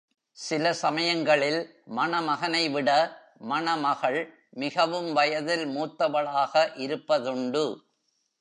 [0.37, 1.59] சில சமயங்களில்
[1.95, 2.89] மணமகனைவிட
[3.43, 4.19] மணமகள்
[4.53, 6.53] மிகவும் வயதில் மூத்தவளாக
[6.77, 7.65] இருப்பதுண்டு.